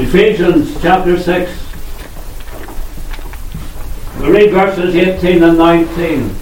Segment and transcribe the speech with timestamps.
[0.00, 1.50] Ephesians chapter 6.
[4.18, 6.34] We read verses 18 and 19.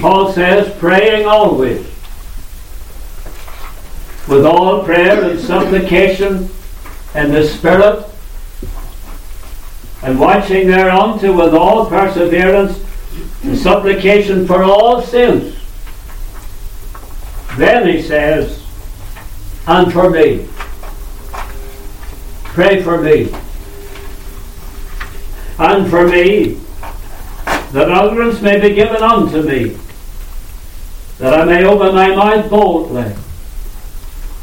[0.00, 1.86] Paul says, praying always
[4.26, 6.48] with all prayer and supplication
[7.14, 8.06] in the Spirit,
[10.02, 12.82] and watching thereunto with all perseverance
[13.42, 15.54] and supplication for all sins.
[17.58, 18.64] Then he says,
[19.66, 20.48] and for me.
[22.52, 23.32] Pray for me.
[25.58, 26.60] And for me,
[27.72, 29.78] that utterance may be given unto me,
[31.16, 33.14] that I may open my mouth boldly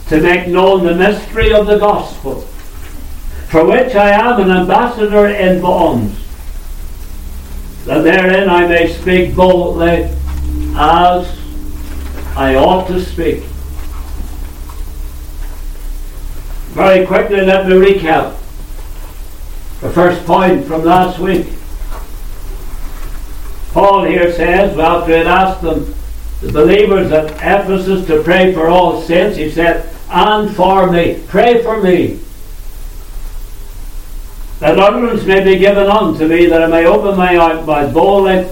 [0.08, 2.42] to make known the mystery of the gospel,
[3.50, 6.18] for which I am an ambassador in bonds,
[7.86, 10.10] that therein I may speak boldly
[10.76, 11.40] as
[12.36, 13.44] I ought to speak.
[16.70, 18.36] Very quickly, let me recap
[19.82, 21.48] the first point from last week.
[23.72, 25.96] Paul here says, well, after he had asked them,
[26.42, 31.22] the believers at Ephesus, to pray for all sins, he said, and for me.
[31.28, 32.20] Pray for me.
[34.60, 38.50] That utterance may be given unto me, that I may open my mouth by boldly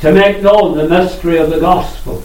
[0.00, 2.22] to make known the mystery of the gospel.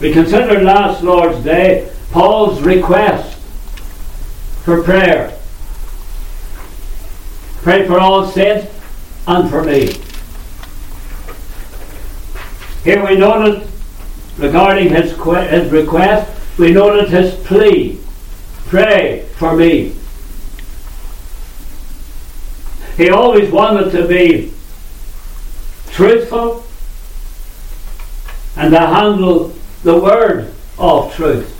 [0.00, 3.38] We considered last Lord's Day Paul's request
[4.64, 5.36] for prayer.
[7.62, 8.72] Pray for all saints
[9.26, 9.94] and for me.
[12.84, 13.68] Here we noted
[14.38, 17.98] regarding his, his request, we noted his plea
[18.72, 19.94] pray for me.
[22.96, 24.50] He always wanted to be
[25.90, 26.64] truthful
[28.56, 31.51] and to handle the word of truth.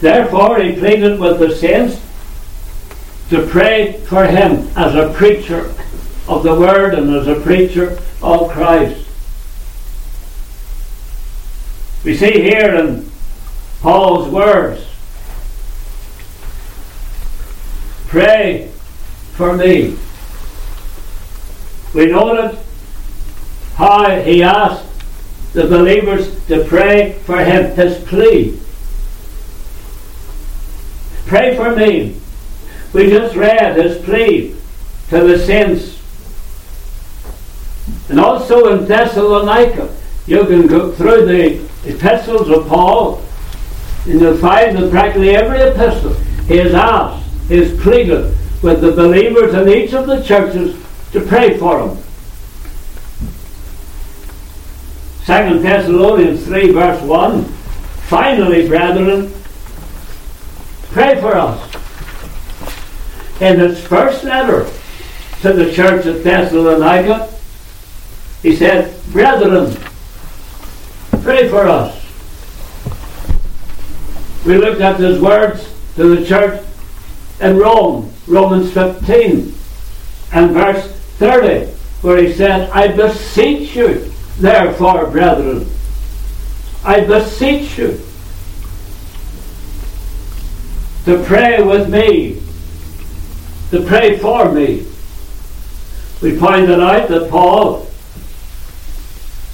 [0.00, 2.00] Therefore, he pleaded with the saints
[3.30, 5.74] to pray for him as a preacher
[6.28, 9.06] of the word and as a preacher of Christ.
[12.04, 13.10] We see here in
[13.80, 14.86] Paul's words
[18.06, 18.70] pray
[19.32, 19.96] for me.
[21.92, 22.58] We noted
[23.74, 24.86] how he asked
[25.52, 28.58] the believers to pray for him, his plea.
[31.28, 32.16] Pray for me.
[32.94, 34.56] We just read his plea
[35.10, 36.00] to the saints.
[38.08, 39.94] And also in Thessalonica,
[40.26, 43.22] you can go through the epistles of Paul,
[44.06, 46.14] and you'll find that practically every epistle
[46.46, 51.20] he has asked, he has pleaded with the believers in each of the churches to
[51.20, 51.98] pray for him.
[55.24, 59.30] Second Thessalonians 3 verse 1 Finally, brethren,
[60.98, 61.60] pray for us.
[63.40, 64.68] In his first letter
[65.42, 67.32] to the church at Thessalonica,
[68.42, 69.76] he said, Brethren,
[71.22, 71.94] Pray for us.
[74.44, 76.64] We looked at his words to the church
[77.40, 79.54] in Rome, Romans 15
[80.32, 81.66] and verse 30,
[82.02, 85.64] where he said, I beseech you, therefore, brethren,
[86.84, 88.00] I beseech you
[91.08, 92.38] to pray with me,
[93.70, 94.86] to pray for me.
[96.20, 97.86] We pointed out that Paul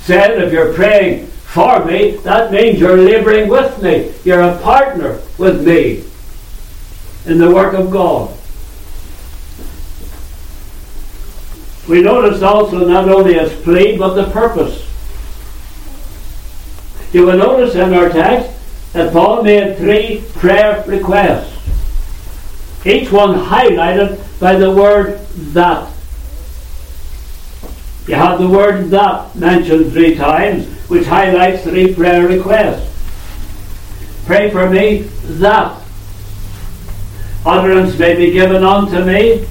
[0.01, 4.13] said, if you're praying for me, that means you're laboring with me.
[4.25, 6.03] You're a partner with me
[7.25, 8.37] in the work of God.
[11.89, 14.85] We notice also not only his plea, but the purpose.
[17.13, 18.54] You will notice in our text
[18.95, 21.53] that Paul made three prayer requests,
[22.87, 25.19] each one highlighted by the word
[25.53, 25.93] that.
[28.07, 32.93] You have the word that mentioned three times, which highlights three prayer requests.
[34.27, 35.03] Pray for me
[35.41, 35.81] that.
[37.45, 39.47] Utterance may be given unto me,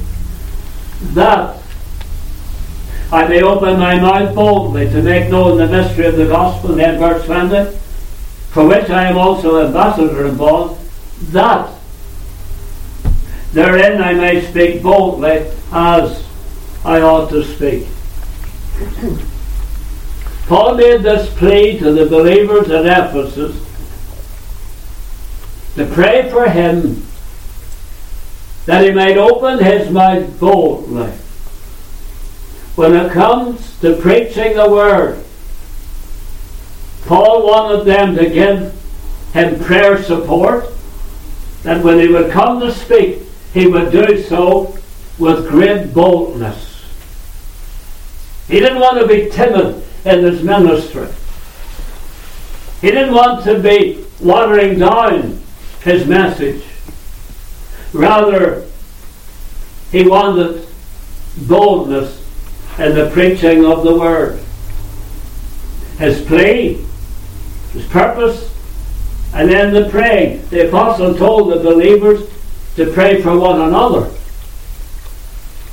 [1.14, 1.60] that.
[3.12, 6.98] I may open my mouth boldly to make known the mystery of the gospel, then
[6.98, 7.78] verse 20,
[8.54, 10.78] for which I am also ambassador in bond,
[11.32, 11.74] that
[13.52, 16.24] therein I may speak boldly as
[16.86, 17.88] I ought to speak.
[20.48, 23.58] Paul made this plea to the believers at Ephesus
[25.74, 27.04] to pray for him
[28.68, 31.12] that he might open his mouth boldly
[32.76, 35.24] when it comes to preaching the word.
[37.14, 38.74] Paul wanted them to give
[39.34, 40.66] him prayer support,
[41.62, 43.20] that when he would come to speak,
[43.54, 44.76] he would do so
[45.20, 46.84] with great boldness.
[48.48, 51.08] He didn't want to be timid in his ministry.
[52.82, 55.40] He didn't want to be watering down
[55.84, 56.64] his message.
[57.94, 58.66] Rather,
[59.92, 60.66] he wanted
[61.38, 62.20] boldness
[62.80, 64.40] in the preaching of the word.
[66.00, 66.84] His plea,
[67.74, 68.52] his purpose,
[69.34, 70.48] and then the praying.
[70.50, 72.30] The apostle told the believers
[72.76, 74.12] to pray for one another,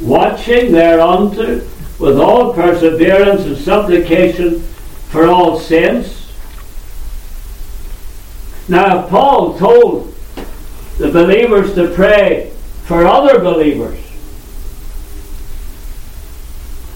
[0.01, 1.67] watching thereunto
[1.99, 4.61] with all perseverance and supplication
[5.11, 6.33] for all saints.
[8.69, 10.15] Now, Paul told
[10.97, 12.53] the believers to pray
[12.85, 13.99] for other believers.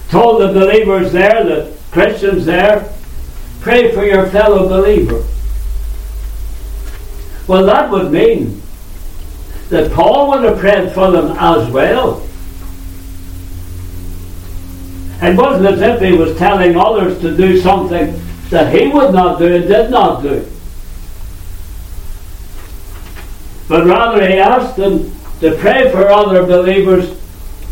[0.09, 2.94] Told the believers there, the Christians there,
[3.65, 5.25] pray for your fellow believer.
[7.47, 8.61] Well, that would mean
[9.69, 12.23] that Paul would have prayed for them as well.
[15.19, 18.21] It wasn't as if he was telling others to do something
[18.51, 20.47] that he would not do and did not do.
[23.67, 27.19] But rather he asked them to pray for other believers,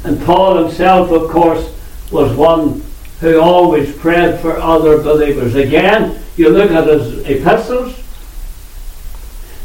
[0.03, 1.71] and Paul himself, of course,
[2.09, 2.83] was one
[3.19, 5.55] who always prayed for other believers.
[5.55, 7.99] Again, you look at his epistles,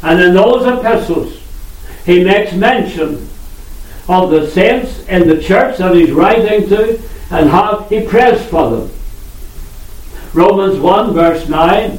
[0.01, 1.41] and in those epistles,
[2.05, 3.27] he makes mention
[4.07, 6.99] of the saints in the church that he's writing to
[7.31, 8.91] and how he prays for them.
[10.33, 11.97] Romans 1, verse 9.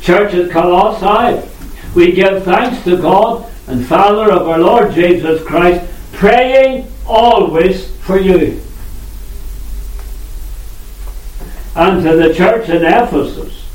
[0.00, 1.48] Church at Colossae,
[1.94, 8.18] we give thanks to God and Father of our Lord Jesus Christ, praying always for
[8.18, 8.61] you.
[11.74, 13.66] And to the church in Ephesus,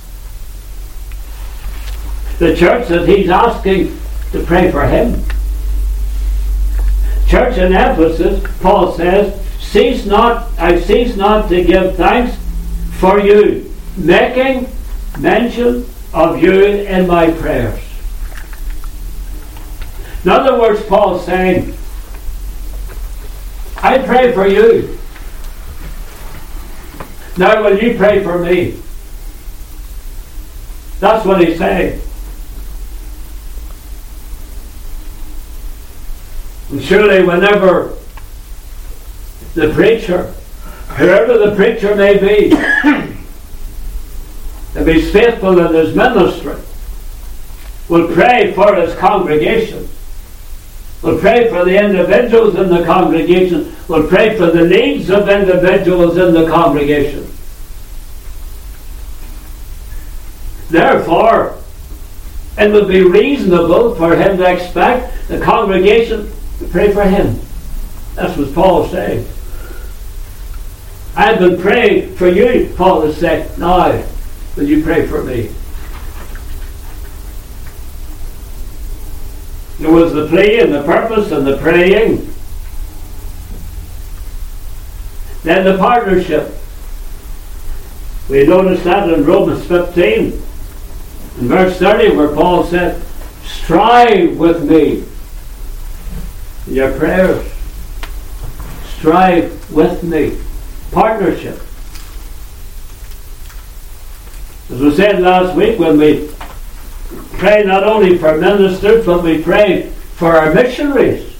[2.38, 3.98] the church that he's asking
[4.32, 5.24] to pray for him.
[7.28, 12.38] Church in Ephesus, Paul says, cease not, I cease not to give thanks
[13.00, 14.70] for you, making
[15.20, 17.82] mention of you in my prayers.
[20.24, 21.76] In other words, Paul's saying,
[23.78, 24.98] I pray for you.
[27.38, 28.82] Now will you pray for me?
[31.00, 32.02] That's what he's saying.
[36.72, 37.96] And surely whenever
[39.54, 40.34] the preacher,
[40.98, 42.52] whoever the preacher may be,
[44.76, 46.56] if he's faithful in his ministry,
[47.88, 49.88] will pray for his congregation,
[51.04, 56.18] will pray for the individuals in the congregation, will pray for the needs of individuals
[56.18, 57.27] in the congregation.
[60.70, 61.58] Therefore,
[62.58, 67.40] it would be reasonable for him to expect the congregation to Pray for him.
[68.16, 69.28] That's what Paul's saying.
[71.16, 73.50] I've been praying for you, Paul saying.
[73.60, 74.04] Now,
[74.56, 75.52] will you pray for me?
[79.80, 82.34] There was the plea and the purpose and the praying.
[85.44, 86.54] Then the partnership.
[88.30, 90.42] We notice that in Romans 15,
[91.40, 93.02] in verse 30, where Paul said,
[93.44, 95.06] Strive with me
[96.68, 97.50] your prayers.
[98.98, 100.38] Strive with me.
[100.92, 101.62] Partnership.
[104.70, 106.30] As we said last week, when we
[107.38, 111.36] pray not only for ministers, but we pray for our missionaries.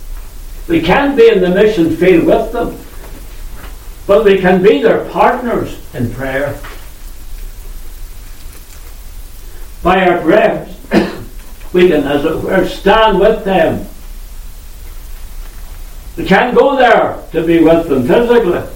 [0.68, 2.78] We can be in the mission field with them,
[4.06, 6.60] but we can be their partners in prayer.
[9.88, 10.68] By our prayers,
[11.72, 13.88] we can, as it were, stand with them
[16.18, 18.68] we can't go there to be with them physically,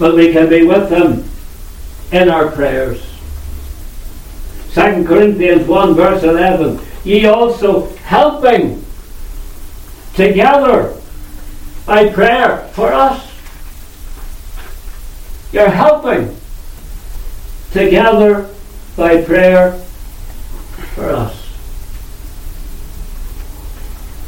[0.00, 1.28] but we can be with them
[2.10, 3.06] in our prayers.
[4.72, 8.84] 2 Corinthians 1 verse 11 Ye also helping
[10.14, 11.00] together
[11.86, 13.30] by prayer for us.
[15.52, 16.36] You're helping
[17.70, 18.50] together
[18.96, 19.80] by prayer
[20.96, 21.42] for us.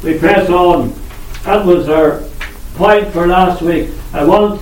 [0.03, 0.93] We press on
[1.43, 2.21] that was our
[2.75, 3.89] point for last week.
[4.13, 4.61] I want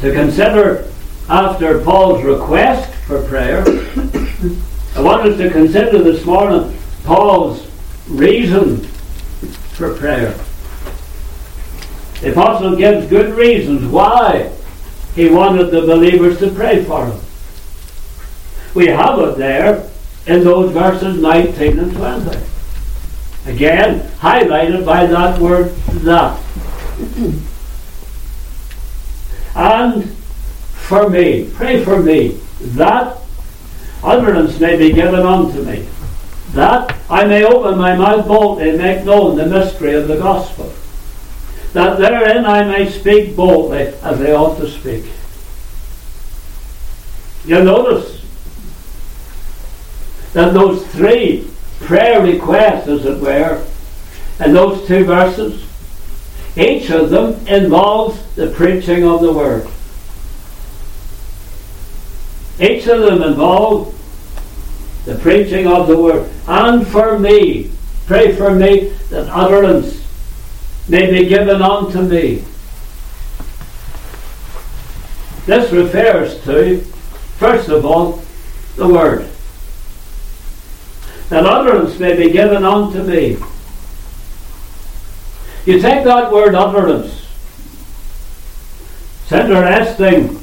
[0.00, 0.88] to consider,
[1.28, 3.64] after Paul's request for prayer,
[4.94, 7.68] I want us to consider this morning Paul's
[8.06, 8.78] reason
[9.74, 10.38] for prayer.
[12.20, 14.52] The apostle gives good reasons why
[15.16, 17.20] he wanted the believers to pray for him.
[18.74, 19.90] We have it there
[20.28, 22.38] in those verses 19 and 20.
[23.46, 26.38] Again, highlighted by that word that.
[29.56, 30.04] and
[30.74, 33.16] for me, pray for me, that
[34.02, 35.88] utterance may be given unto me,
[36.52, 40.70] that I may open my mouth boldly and make known the mystery of the gospel,
[41.72, 45.10] that therein I may speak boldly as I ought to speak.
[47.46, 48.17] You notice
[50.32, 51.48] that those three
[51.80, 53.64] prayer requests, as it were,
[54.40, 55.64] and those two verses,
[56.56, 59.66] each of them involves the preaching of the word.
[62.60, 63.94] Each of them involve
[65.04, 66.28] the preaching of the word.
[66.46, 67.70] And for me,
[68.06, 70.04] pray for me that utterance
[70.88, 72.44] may be given unto me.
[75.46, 76.80] This refers to,
[77.38, 78.22] first of all,
[78.76, 79.30] the word
[81.28, 83.36] that utterance may be given unto me.
[85.66, 87.26] You take that word utterance.
[89.24, 90.40] It's interesting.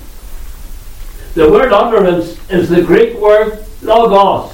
[1.34, 4.54] The word utterance is the Greek word logos.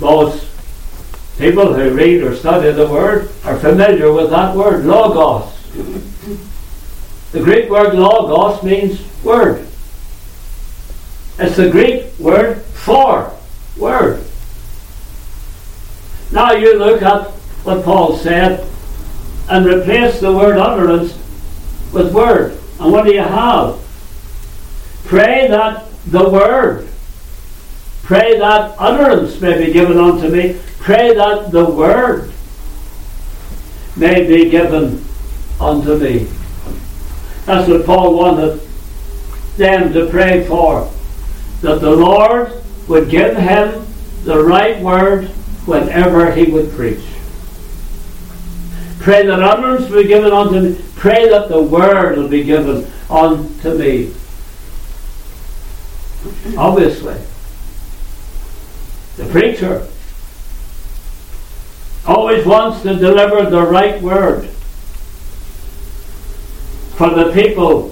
[0.00, 0.48] Most
[1.38, 5.52] people who read or study the word are familiar with that word, logos.
[7.30, 9.63] The Greek word logos means word.
[11.38, 13.32] It's the Greek word for
[13.76, 14.24] word.
[16.30, 17.28] Now you look at
[17.64, 18.68] what Paul said
[19.48, 21.18] and replace the word utterance
[21.92, 22.58] with word.
[22.78, 23.80] And what do you have?
[25.04, 26.88] Pray that the word,
[28.02, 30.58] pray that utterance may be given unto me.
[30.78, 32.32] Pray that the word
[33.96, 35.04] may be given
[35.60, 36.28] unto me.
[37.44, 38.60] That's what Paul wanted
[39.56, 40.90] them to pray for
[41.60, 42.52] that the Lord
[42.88, 43.86] would give him
[44.24, 45.26] the right word
[45.66, 47.04] whenever he would preach.
[48.98, 50.84] Pray that utterance be given unto me.
[50.96, 54.12] Pray that the word will be given unto me.
[56.56, 57.20] Obviously,
[59.16, 59.86] the preacher
[62.06, 64.48] always wants to deliver the right word
[66.96, 67.90] for the people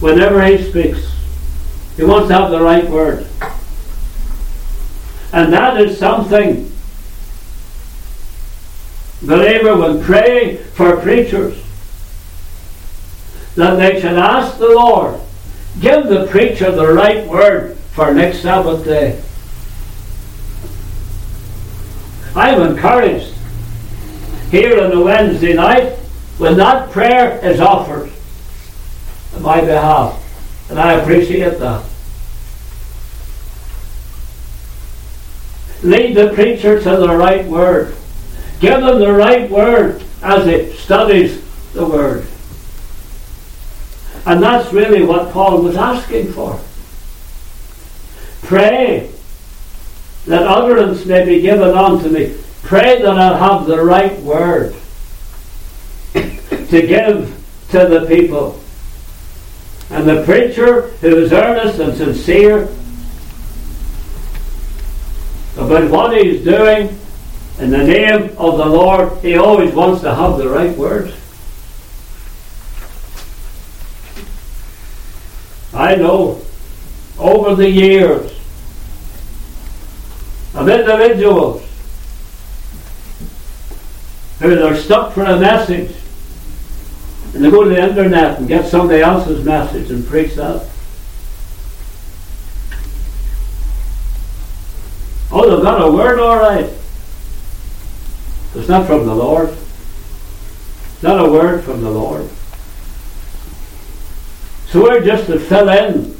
[0.00, 1.11] whenever he speaks.
[1.96, 3.26] He wants to have the right word.
[5.32, 6.70] And that is something,
[9.22, 11.62] believer, when praying for preachers,
[13.56, 15.20] that they should ask the Lord,
[15.80, 19.22] give the preacher the right word for next Sabbath day.
[22.34, 23.34] I'm encouraged
[24.50, 25.98] here on the Wednesday night
[26.38, 28.10] when that prayer is offered
[29.34, 30.21] on my behalf.
[30.72, 31.84] And I appreciate that.
[35.82, 37.94] Lead the preacher to the right word.
[38.58, 42.26] Give him the right word as he studies the word.
[44.24, 46.58] And that's really what Paul was asking for.
[48.40, 49.10] Pray
[50.24, 52.34] that utterance may be given unto me.
[52.62, 54.74] Pray that I'll have the right word
[56.14, 58.61] to give to the people.
[59.92, 62.62] And the preacher who is earnest and sincere
[65.58, 66.98] about what he's doing
[67.58, 71.14] in the name of the Lord, he always wants to have the right words.
[75.74, 76.40] I know
[77.18, 78.32] over the years
[80.54, 81.68] of individuals
[84.38, 85.94] who are stuck for a message
[87.34, 90.68] and they go to the internet and get somebody else's message and preach that.
[95.30, 96.70] Oh, they've got a word all right.
[98.54, 99.48] It's not from the Lord.
[99.48, 102.28] It's not a word from the Lord.
[104.66, 106.14] So we're just to fill in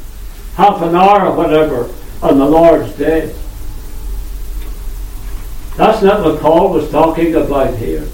[0.56, 1.92] half an hour or whatever
[2.22, 3.34] on the Lord's day.
[5.76, 8.08] That's not what Paul was talking about here.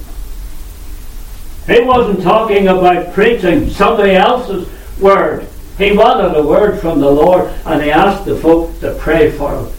[1.69, 4.67] He wasn't talking about preaching somebody else's
[4.99, 5.47] word.
[5.77, 9.55] He wanted a word from the Lord and he asked the folk to pray for
[9.55, 9.73] him.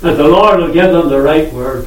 [0.00, 1.86] That the Lord will give them the right word.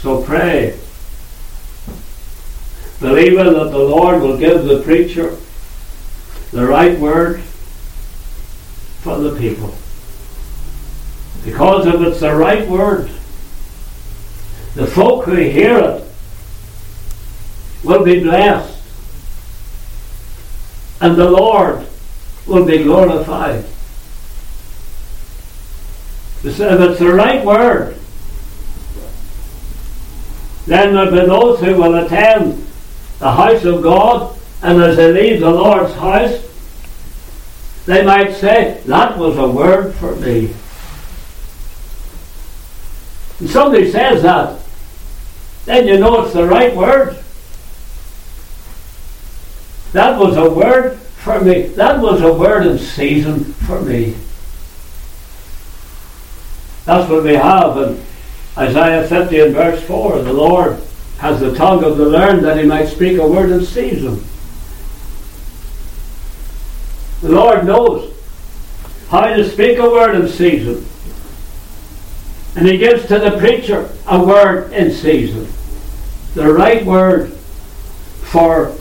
[0.00, 0.78] So pray.
[3.00, 5.38] Believing that the Lord will give the preacher
[6.52, 7.40] the right word
[9.00, 9.74] for the people.
[11.44, 13.10] Because if it's the right word,
[14.74, 16.04] the folk who hear it
[17.82, 18.80] will be blessed.
[21.00, 21.86] and the Lord
[22.46, 23.64] will be glorified.
[26.42, 27.96] If it's the right word,
[30.66, 32.66] then there'll be those who will attend
[33.18, 36.46] the house of God, and as they leave the Lord's house,
[37.86, 40.54] they might say, That was a word for me.
[43.40, 44.60] And somebody says that,
[45.64, 47.16] then you know it's the right word.
[49.92, 51.62] That was a word for me.
[51.62, 54.16] That was a word in season for me.
[56.84, 58.04] That's what we have in
[58.56, 60.22] Isaiah 50 and verse 4.
[60.22, 60.80] The Lord
[61.18, 64.22] has the tongue of the learned that he might speak a word in season.
[67.20, 68.14] The Lord knows
[69.08, 70.86] how to speak a word in season.
[72.56, 75.46] And he gives to the preacher a word in season.
[76.34, 78.74] The right word for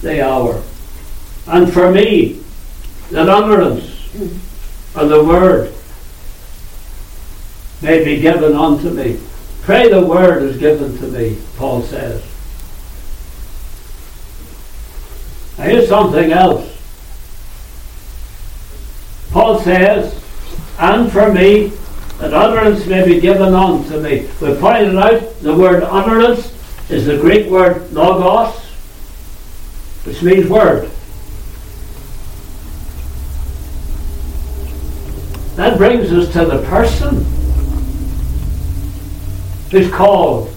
[0.00, 0.62] the hour.
[1.46, 2.40] And for me,
[3.10, 3.84] that utterance
[4.94, 5.72] of the word
[7.82, 9.18] may be given unto me.
[9.62, 12.22] Pray the word is given to me, Paul says.
[15.58, 16.76] Now here's something else.
[19.30, 20.14] Paul says,
[20.78, 21.72] and for me,
[22.20, 24.28] that utterance may be given unto me.
[24.40, 26.52] We pointed out the word utterance
[26.90, 28.58] is the Greek word logos,
[30.04, 30.90] which means word.
[35.56, 37.24] That brings us to the person
[39.70, 40.54] who's called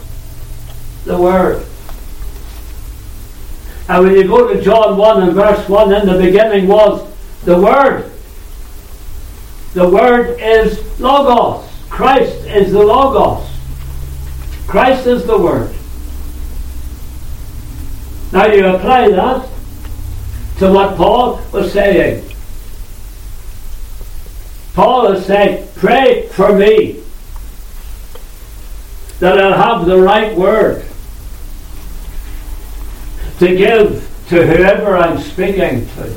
[1.03, 1.65] the Word.
[3.89, 7.05] And when you go to John 1 and verse 1, in the beginning was
[7.43, 8.12] the Word.
[9.73, 11.69] The Word is Logos.
[11.89, 13.49] Christ is the Logos.
[14.67, 15.75] Christ is the Word.
[18.31, 19.47] Now you apply that
[20.57, 22.23] to what Paul was saying.
[24.73, 27.03] Paul is saying, pray for me
[29.19, 30.85] that I'll have the right word
[33.39, 36.15] to give to whoever I'm speaking to.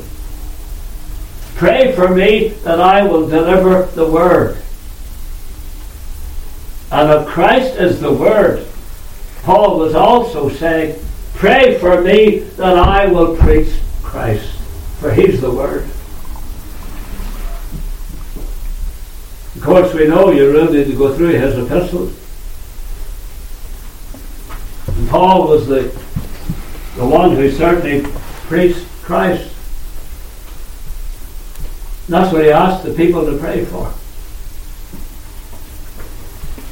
[1.57, 4.61] Pray for me that I will deliver the word.
[6.91, 8.67] And if Christ is the word,
[9.41, 14.55] Paul was also saying, Pray for me that I will preach Christ,
[14.99, 15.85] for he's the word.
[19.55, 22.13] Of course, we know you really need to go through his epistles.
[24.95, 25.91] And Paul was the,
[26.97, 28.03] the one who certainly
[28.45, 29.56] preached Christ.
[32.07, 33.93] That's what he asked the people to pray for.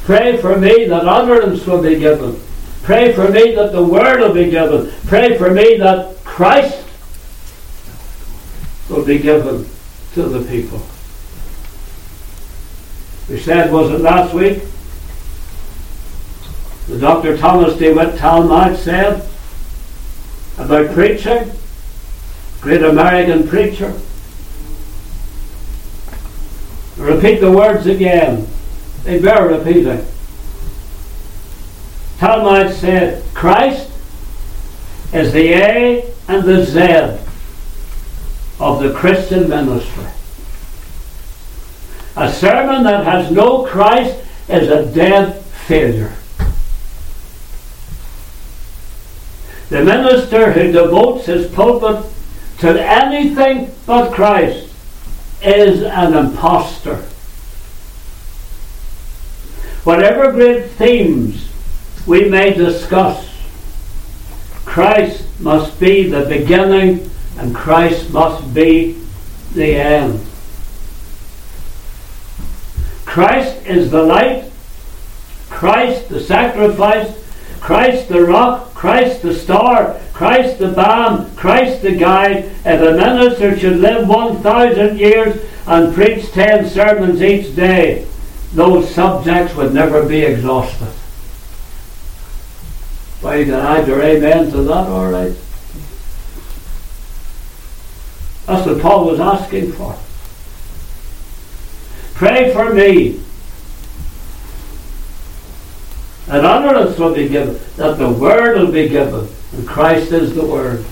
[0.04, 2.40] Pray for me that utterance will be given
[2.86, 4.92] Pray for me that the word will be given.
[5.08, 6.86] Pray for me that Christ
[8.88, 9.68] will be given
[10.14, 10.80] to the people.
[13.28, 14.62] We said, was it last week?
[16.86, 17.36] The Dr.
[17.36, 19.28] Thomas DeWitt Talmage said
[20.58, 21.50] about preaching,
[22.60, 23.92] great American preacher.
[26.96, 28.46] Repeat the words again.
[29.04, 30.04] They bear repeating.
[32.18, 33.90] Talmage said, Christ
[35.12, 37.22] is the A and the Z
[38.58, 40.06] of the Christian ministry.
[42.16, 46.14] A sermon that has no Christ is a dead failure.
[49.68, 52.10] The minister who devotes his pulpit
[52.58, 54.65] to anything but Christ
[55.42, 56.96] is an impostor.
[59.84, 61.48] Whatever great themes
[62.06, 63.28] we may discuss.
[64.64, 69.00] Christ must be the beginning and Christ must be
[69.52, 70.20] the end.
[73.04, 74.50] Christ is the light,
[75.48, 77.16] Christ the sacrifice,
[77.60, 82.46] Christ the rock, Christ the star, Christ the balm, Christ the guide.
[82.64, 88.06] If a minister should live 1,000 years and preach 10 sermons each day,
[88.54, 90.88] those subjects would never be exhausted.
[93.20, 95.36] Why, can add your amen to that, all right.
[98.46, 99.98] That's what Paul was asking for.
[102.14, 103.20] Pray for me.
[106.26, 109.28] That utterance will be given, that the word will be given,
[109.64, 110.84] Christ is the word.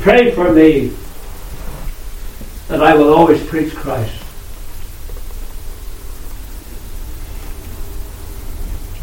[0.00, 0.92] Pray for me
[2.68, 4.20] that I will always preach Christ.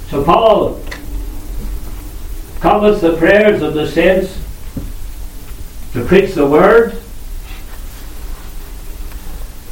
[0.09, 0.81] So Paul
[2.59, 4.37] covers the prayers of the saints
[5.93, 6.97] to preach the word.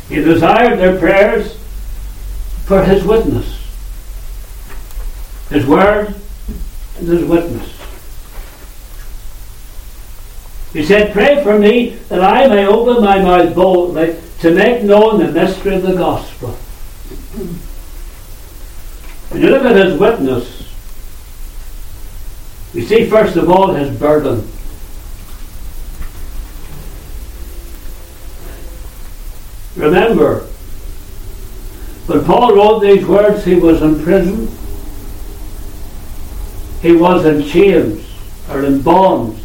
[0.08, 1.58] He desired their prayers
[2.66, 3.60] for his witness,
[5.50, 6.16] his word
[6.98, 7.79] and his witness.
[10.74, 15.20] He said, Pray for me that I may open my mouth boldly to make known
[15.20, 16.52] the mystery of the gospel.
[19.30, 20.60] When you look at his witness,
[22.74, 24.48] you see first of all his burden.
[29.76, 30.42] Remember,
[32.08, 34.48] when Paul wrote these words, he was in prison.
[36.82, 38.06] He was in chains
[38.50, 39.39] or in bonds,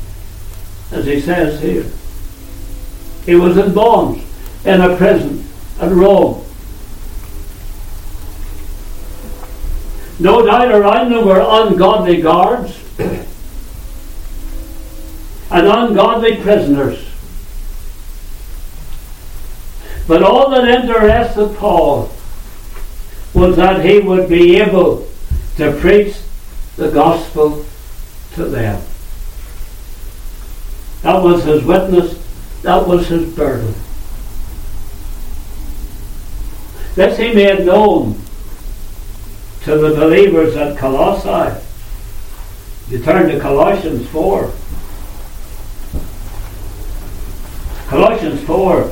[0.94, 1.86] as he says here.
[3.26, 4.22] He was in bonds
[4.64, 5.46] in a prison
[5.80, 6.44] at Rome.
[10.18, 13.26] No doubt around them were ungodly guards and
[15.66, 17.10] ungodly prisoners.
[20.06, 22.10] But all that interested Paul
[23.32, 25.08] was that he would be able
[25.56, 26.16] to preach
[26.76, 27.64] the gospel
[28.34, 28.82] to them.
[31.04, 32.18] That was his witness,
[32.62, 33.74] that was his burden.
[36.94, 38.18] This he made known
[39.64, 41.62] to the believers at Colossae.
[42.88, 44.50] You turn to Colossians 4.
[47.88, 48.84] Colossians 4,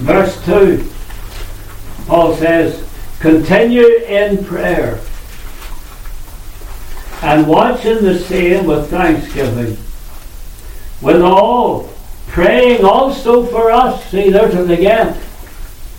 [0.00, 0.90] verse 2.
[2.08, 2.84] Paul says,
[3.20, 4.98] Continue in prayer
[7.22, 9.78] and watch in the same with thanksgiving.
[11.04, 11.90] With all,
[12.26, 14.04] praying also for us.
[14.10, 15.20] See, there's it again.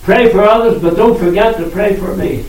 [0.02, 2.44] Pray for others, but don't forget to pray for me.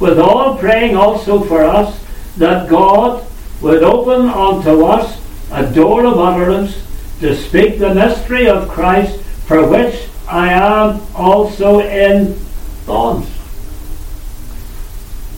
[0.00, 2.02] with all praying also for us
[2.38, 3.24] that God
[3.60, 5.20] would open unto us
[5.52, 6.82] a door of utterance
[7.20, 12.38] to speak the mystery of Christ, for which I am also in
[12.86, 13.28] bonds.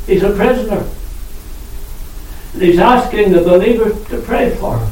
[0.06, 0.86] He's a prisoner.
[2.54, 4.90] He's asking the believers to pray for him.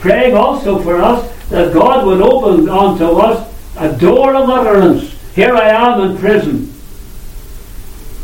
[0.00, 5.14] Praying also for us that God would open unto us a door of utterance.
[5.34, 6.72] Here I am in prison.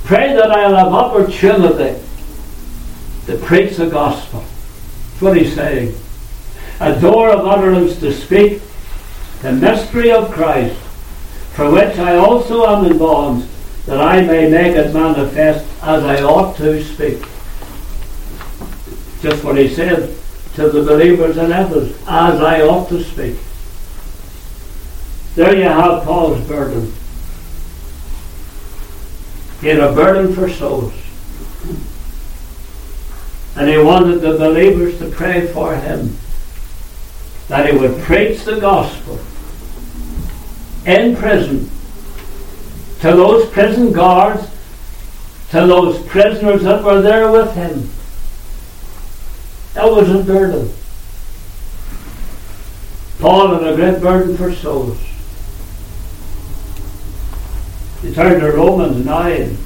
[0.04, 2.02] Pray that I'll have opportunity
[3.26, 4.40] to preach the gospel.
[4.40, 5.94] That's what he's saying.
[6.80, 8.62] A door of utterance to speak
[9.42, 10.76] the mystery of Christ,
[11.52, 13.46] for which I also am in bonds,
[13.88, 17.22] that I may make it manifest as I ought to speak.
[19.22, 20.14] Just what he said
[20.56, 23.38] to the believers in Ephesus, as I ought to speak.
[25.36, 26.92] There you have Paul's burden.
[29.62, 30.92] He had a burden for souls.
[33.56, 36.14] And he wanted the believers to pray for him.
[37.48, 39.18] That he would preach the gospel
[40.84, 41.70] in prison
[43.00, 44.48] to those prison guards,
[45.50, 47.88] to those prisoners that were there with him.
[49.74, 50.72] That was a burden.
[53.20, 54.98] Paul had a great burden for souls.
[58.02, 59.56] You turn to Romans 9.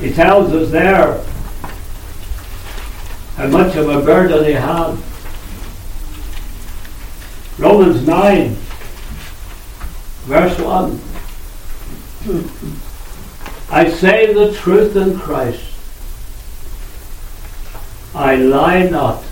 [0.00, 1.24] He tells us there
[3.36, 4.96] how much of a burden he had.
[7.58, 8.56] Romans 9,
[10.26, 11.00] verse 1.
[13.70, 15.62] I say the truth in Christ.
[18.14, 19.22] I lie not.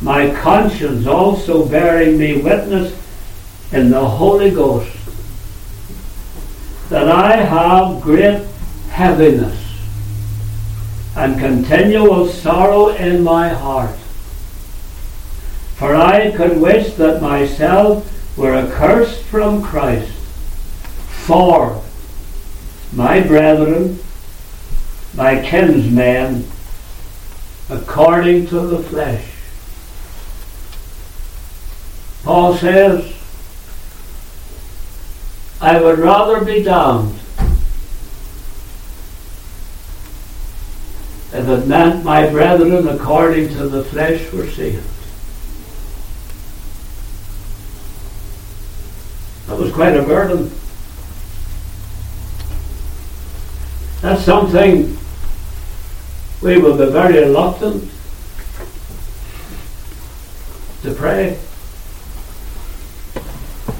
[0.00, 2.96] My conscience also bearing me witness
[3.72, 4.96] in the Holy Ghost
[6.90, 8.44] that I have great
[8.90, 9.58] heaviness
[11.16, 13.96] and continual sorrow in my heart.
[15.82, 18.06] For I could wish that myself
[18.38, 20.12] were accursed from Christ
[21.26, 21.82] for
[22.92, 23.98] my brethren,
[25.12, 26.46] my kinsmen,
[27.68, 29.26] according to the flesh.
[32.22, 33.12] Paul says,
[35.60, 37.18] I would rather be damned
[41.32, 44.91] if it meant my brethren according to the flesh were saved.
[49.62, 50.50] Was quite a burden.
[54.00, 54.98] That's something
[56.42, 57.88] we will be very reluctant
[60.82, 61.38] to pray.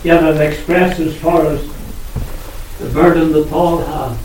[0.05, 1.63] Yet it expresses for us
[2.79, 4.17] the burden that Paul had.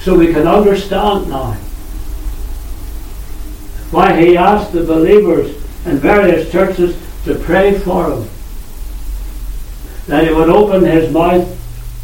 [0.00, 1.52] so we can understand now
[3.90, 8.28] why he asked the believers in various churches to pray for him.
[10.06, 11.48] That he would open his mouth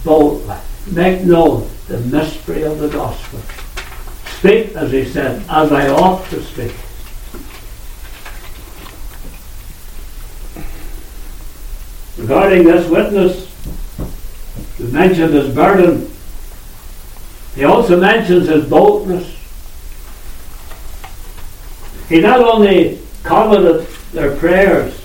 [0.04, 0.56] boldly,
[0.90, 3.40] make known the mystery of the gospel.
[4.38, 6.72] Speak, as he said, as I ought to speak.
[12.18, 13.48] Regarding this witness,
[14.78, 16.11] we mentioned his burden.
[17.54, 19.37] He also mentions his boldness.
[22.08, 25.00] He not only commented their prayers,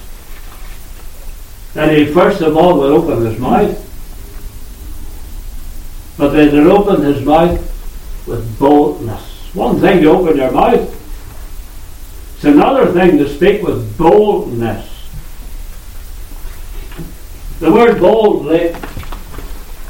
[1.73, 3.79] that he first of all would open his mouth,
[6.17, 9.53] but they would open his mouth with boldness.
[9.53, 10.99] One thing to open your mouth,
[12.35, 14.89] it's another thing to speak with boldness.
[17.59, 18.75] The word boldly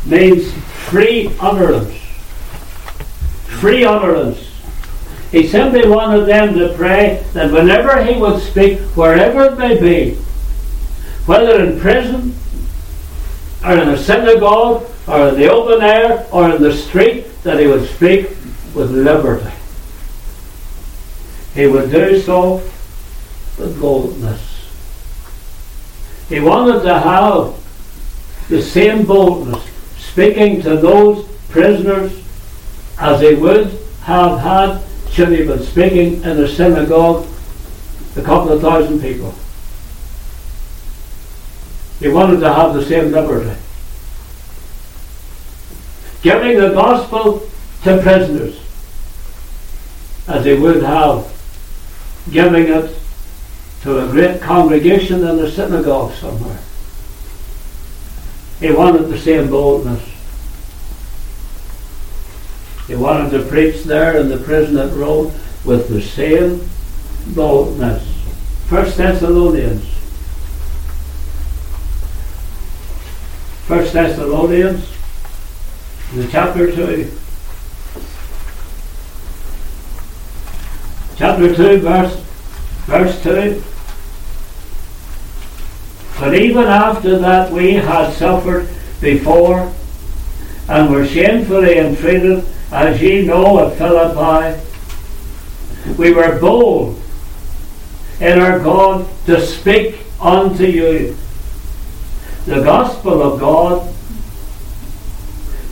[0.05, 0.53] means
[0.89, 1.95] free utterance.
[3.59, 4.49] Free utterance.
[5.31, 10.22] He simply wanted them to pray that whenever he would speak, wherever it may be,
[11.25, 12.35] whether in prison,
[13.65, 17.67] or in a synagogue, or in the open air, or in the street, that he
[17.67, 18.29] would speak
[18.73, 19.51] with liberty.
[21.53, 22.55] He would do so
[23.57, 24.69] with boldness.
[26.29, 27.55] He wanted to have
[28.49, 29.63] the same boldness,
[29.97, 32.11] speaking to those prisoners
[32.97, 34.81] as he would have had
[35.11, 37.27] should he been speaking in a synagogue
[38.15, 39.33] a couple of thousand people.
[42.03, 43.57] He wanted to have the same liberty.
[46.21, 47.49] Giving the gospel
[47.83, 48.59] to prisoners
[50.27, 51.25] as he would have
[52.29, 52.93] giving it
[53.83, 56.59] to a great congregation in a synagogue somewhere.
[58.59, 60.03] He wanted the same boldness.
[62.87, 66.67] He wanted to preach there in the prison at Rome with the same
[67.33, 68.05] boldness.
[68.67, 70.02] First Thessalonians.
[73.67, 74.85] First Thessalonians,
[76.13, 77.09] the chapter two.
[81.15, 82.13] Chapter two, verse
[82.87, 83.63] verse two.
[86.19, 88.67] But even after that we had suffered
[88.99, 89.73] before
[90.67, 94.61] and were shamefully entreated, as ye know at Philippi,
[95.97, 97.01] we were bold
[98.19, 101.17] in our God to speak unto you
[102.45, 103.93] the gospel of God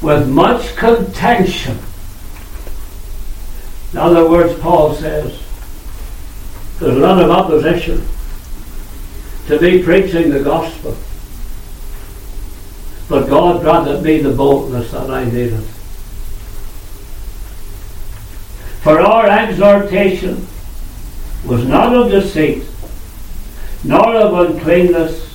[0.02, 1.78] with much contention.
[3.92, 5.38] In other words, Paul says,
[6.80, 8.06] there's a lot of opposition
[9.48, 10.96] to me preaching the gospel.
[13.10, 15.64] But God granted me the boldness that I needed.
[18.82, 20.48] For our exhortation
[21.46, 22.64] was not of deceit,
[23.84, 25.31] nor of uncleanness,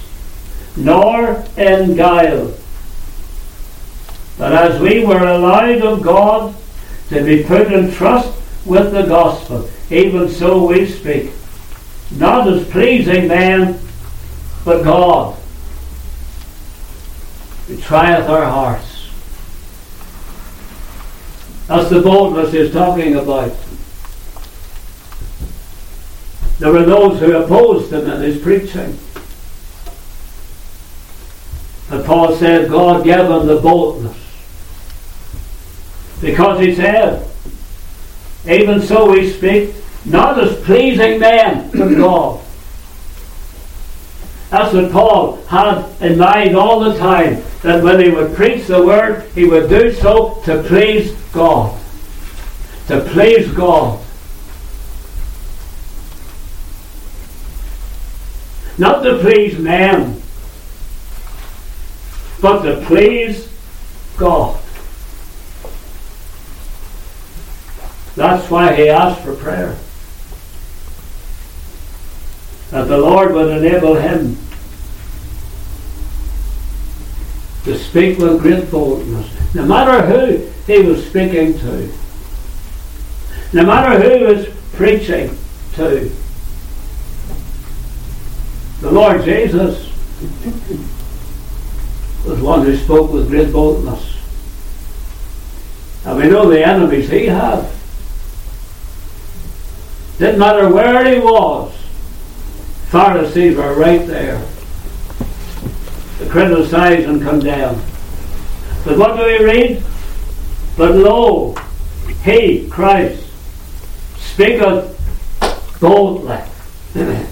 [0.76, 2.54] nor in guile.
[4.38, 6.54] But as we were allowed of God
[7.08, 8.32] to be put in trust
[8.66, 11.30] with the gospel, even so we speak,
[12.10, 13.80] not as pleasing men,
[14.64, 15.34] but God,
[17.66, 19.08] who trieth our hearts.
[21.68, 23.56] That's the boldness he's talking about.
[26.58, 28.98] There were those who opposed him in his preaching.
[31.88, 34.16] But Paul said God gave him the boldness.
[36.20, 37.28] Because he said,
[38.48, 42.40] Even so we speak, not as pleasing men, to God.
[44.50, 48.84] That's what Paul had in mind all the time, that when he would preach the
[48.84, 51.78] word, he would do so to please God.
[52.88, 54.00] To please God.
[58.78, 60.22] Not to please men,
[62.40, 63.48] but to please
[64.16, 64.60] God.
[68.14, 69.76] That's why he asked for prayer
[72.70, 74.38] that the Lord would enable him
[77.64, 81.92] to speak with great boldness, no matter who he was speaking to,
[83.52, 85.36] no matter who was preaching
[85.74, 86.10] to.
[88.80, 89.90] The Lord Jesus
[92.26, 94.16] was one who spoke with great boldness.
[96.04, 97.68] And we know the enemies he had.
[100.18, 101.74] Didn't matter where he was,
[102.88, 104.42] Pharisees were right there
[106.18, 107.74] to criticize and condemn.
[108.84, 109.82] But what do we read?
[110.76, 111.54] But lo,
[112.22, 113.24] He, Christ,
[114.16, 114.96] speaketh
[115.80, 116.38] boldly.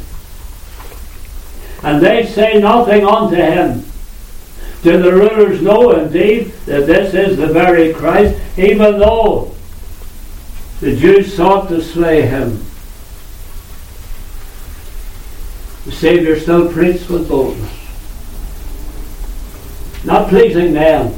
[1.82, 3.84] and they say nothing unto him.
[4.84, 9.54] Do the rulers know indeed that this is the very Christ, even though
[10.80, 12.62] the Jews sought to slay him?
[15.86, 17.72] The Saviour still preached with boldness.
[20.04, 21.14] Not pleasing them,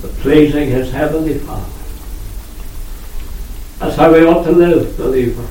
[0.00, 1.70] but pleasing his heavenly Father.
[3.78, 5.46] That's how we ought to live, believer.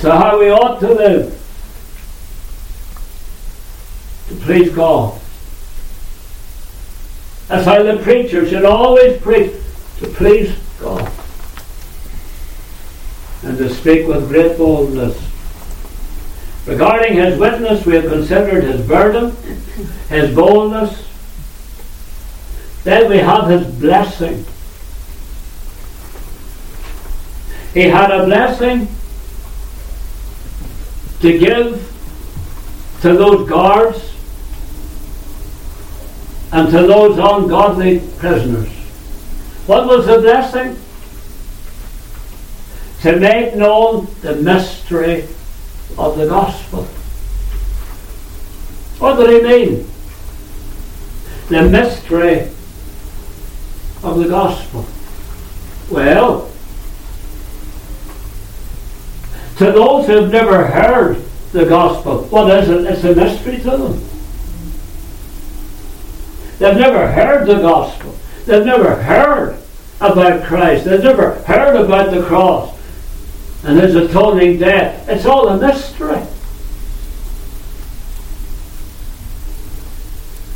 [0.00, 1.43] So how we ought to live.
[4.34, 5.20] To please God.
[7.46, 9.52] That's how the preacher should always preach
[9.98, 11.10] to please God.
[13.44, 15.16] And to speak with great boldness.
[16.66, 19.36] Regarding his witness, we have considered his burden,
[20.08, 21.06] his boldness.
[22.82, 24.44] Then we have his blessing.
[27.72, 28.88] He had a blessing
[31.20, 31.92] to give
[33.02, 34.13] to those guards
[36.52, 38.68] and to those ungodly prisoners.
[39.66, 40.78] What was the blessing?
[43.02, 45.24] To make known the mystery
[45.98, 46.84] of the gospel.
[48.98, 49.90] What did he mean?
[51.48, 52.50] The mystery
[54.02, 54.86] of the gospel.
[55.90, 56.50] Well,
[59.58, 62.84] to those who've never heard the gospel, what is it?
[62.86, 64.13] It's a mystery to them.
[66.58, 68.16] They've never heard the gospel.
[68.46, 69.58] They've never heard
[70.00, 70.84] about Christ.
[70.84, 72.78] They've never heard about the cross
[73.64, 75.08] and his atoning death.
[75.08, 76.22] It's all a mystery.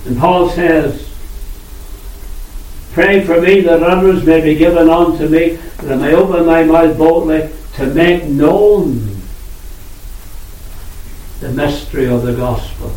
[0.04, 1.06] And Paul says,
[2.92, 6.64] Pray for me that others may be given unto me, that I may open my
[6.64, 9.16] mouth boldly to make known
[11.40, 12.94] the mystery of the gospel.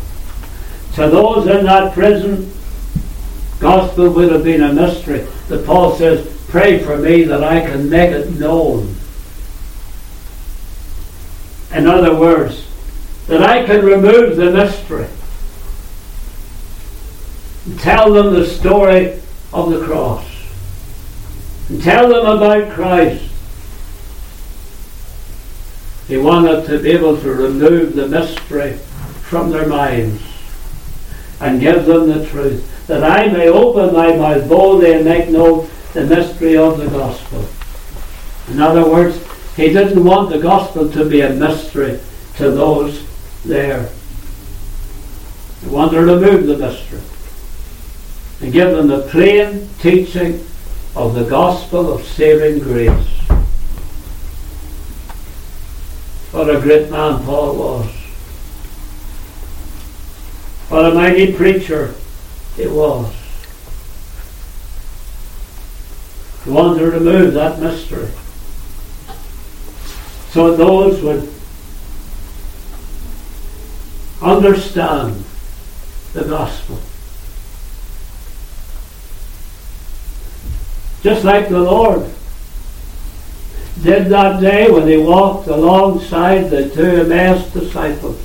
[0.94, 2.52] To those in that prison,
[3.62, 5.26] gospel would have been a mystery.
[5.48, 8.94] But Paul says, Pray for me that I can make it known.
[11.72, 12.66] In other words,
[13.28, 15.08] that I can remove the mystery.
[17.64, 19.18] And tell them the story
[19.54, 20.26] of the cross.
[21.70, 23.24] And tell them about Christ.
[26.08, 28.72] He wanted to be able to remove the mystery
[29.22, 30.22] from their minds
[31.40, 35.68] and give them the truth, that I may open my mouth boldly and make known
[35.92, 37.46] the mystery of the gospel.
[38.48, 39.18] In other words,
[39.56, 42.00] he didn't want the gospel to be a mystery
[42.36, 43.06] to those
[43.44, 43.88] there.
[45.62, 47.00] He wanted to remove the mystery
[48.40, 50.44] and give them the plain teaching
[50.96, 53.08] of the gospel of saving grace.
[56.32, 57.90] What a great man Paul was.
[60.68, 61.94] What a mighty preacher
[62.56, 63.14] he was.
[66.44, 68.08] He wanted to remove that mystery.
[70.30, 71.32] So those would
[74.20, 75.24] understand
[76.12, 76.80] the gospel.
[81.02, 82.10] Just like the Lord
[83.82, 88.18] did that day when he walked alongside the two Emmaus disciples.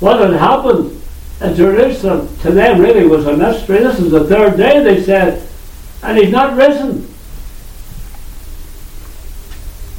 [0.00, 0.99] What had happened
[1.40, 3.78] in Jerusalem to them really was a mystery.
[3.78, 5.46] This is the third day, they said,
[6.02, 7.02] and he's not risen.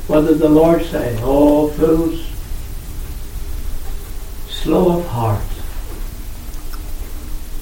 [0.07, 1.17] What did the Lord say?
[1.21, 2.27] Oh, fools,
[4.49, 5.41] slow of heart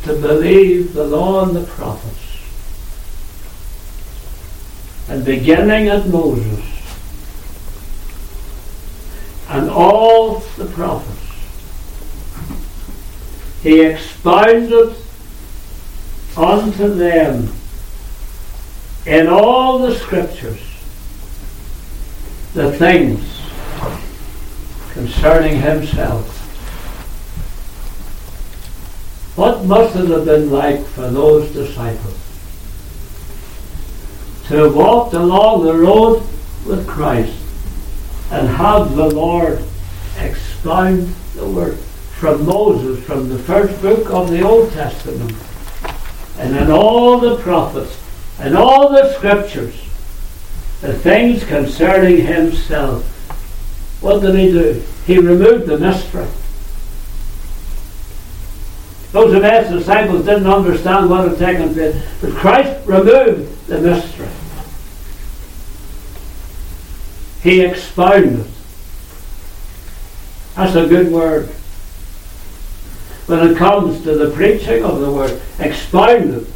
[0.03, 2.15] to believe the law and the prophets
[5.07, 6.65] and beginning at Moses
[9.49, 11.18] and all the prophets,
[13.61, 14.95] he expounded
[16.37, 17.53] unto them
[19.05, 20.61] in all the scriptures
[22.53, 23.41] the things
[24.93, 26.37] concerning himself.
[29.35, 32.19] What must it have been like for those disciples?
[34.49, 36.23] to walked along the road
[36.65, 37.37] with Christ
[38.31, 39.63] and have the Lord
[40.17, 41.77] expound the word
[42.19, 45.33] from Moses, from the first book of the Old Testament,
[46.37, 47.97] and in all the prophets
[48.39, 49.73] and all the scriptures,
[50.81, 53.05] the things concerning himself.
[54.01, 54.83] What did he do?
[55.05, 56.27] He removed the mystery.
[59.13, 62.05] Those Emmaus disciples didn't understand what had taken place.
[62.21, 64.27] But Christ removed the mystery.
[67.41, 68.45] He expounded.
[70.55, 71.49] That's a good word.
[73.29, 76.47] When it comes to the preaching of the word, expounded.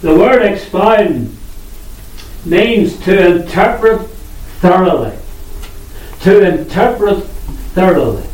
[0.00, 1.36] The word expound
[2.44, 4.10] means to interpret
[4.58, 5.16] thoroughly.
[6.22, 7.22] To interpret
[7.74, 8.26] thoroughly.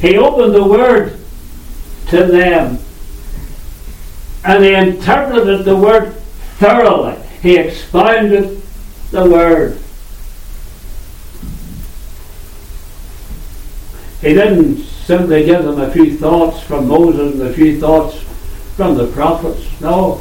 [0.00, 1.20] He opened the word
[2.08, 2.80] to them
[4.44, 6.14] and he interpreted the word
[6.58, 7.16] thoroughly.
[7.42, 8.60] He expounded
[9.12, 9.78] the word.
[14.22, 18.20] He didn't simply give them a few thoughts from Moses and a few thoughts
[18.76, 19.80] from the prophets.
[19.80, 20.20] No.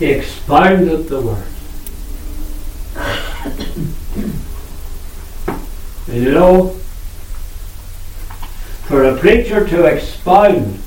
[0.00, 1.46] He expounded the word.
[6.08, 6.70] and you know,
[8.86, 10.80] for a preacher to expound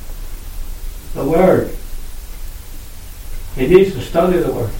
[1.13, 1.73] the word,
[3.55, 4.71] he needs to study the word.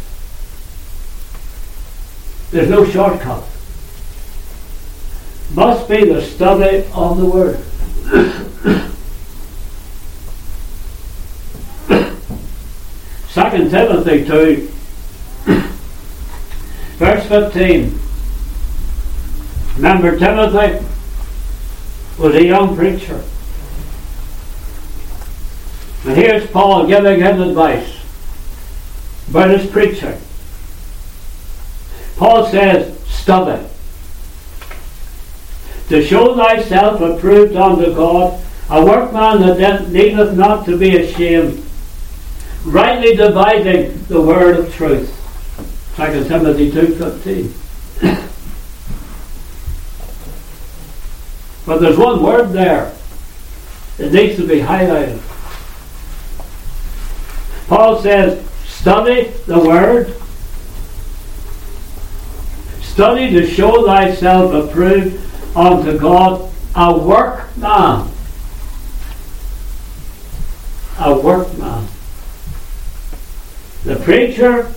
[2.51, 3.45] There's no shortcut.
[5.53, 7.59] Must be the study of the word.
[13.29, 14.71] Second Timothy 2,
[16.97, 17.99] verse 15.
[19.75, 20.85] Remember Timothy
[22.17, 23.23] was a young preacher.
[26.05, 27.97] And here's Paul giving him advice
[29.29, 30.19] about his preaching.
[32.17, 33.68] Paul says, study.
[35.89, 41.65] To show thyself approved unto God, a workman that needeth not to be ashamed,
[42.63, 45.15] rightly dividing the word of truth.
[45.95, 47.51] 2 Timothy 2.15
[51.65, 52.93] But there's one word there
[53.97, 55.19] that needs to be highlighted.
[57.67, 60.13] Paul says, study the word.
[62.81, 65.28] Study to show thyself approved
[65.59, 68.09] unto God, a workman.
[70.99, 71.87] A workman.
[73.83, 74.73] The preacher